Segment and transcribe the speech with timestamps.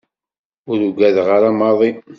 [0.71, 1.91] Ur ugadeɣ ara maḍi.